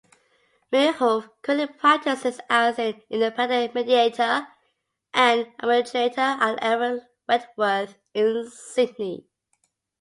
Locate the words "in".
8.15-8.49